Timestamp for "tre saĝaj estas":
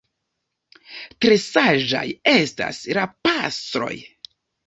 1.25-2.81